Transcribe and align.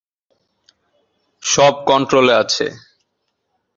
সব 1.43 1.73
কন্ট্রোলে 1.89 2.33
আছে? 2.41 2.65